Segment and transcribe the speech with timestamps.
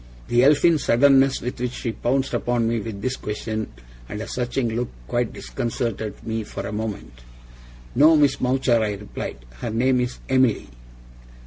[0.29, 3.71] The Elfin suddenness with which she pounced upon me with this question,
[4.09, 7.21] and a searching look, quite disconcerted me for a moment.
[7.93, 9.37] 'No, Miss Mowcher,' I replied.
[9.59, 10.69] 'Her name is Emily.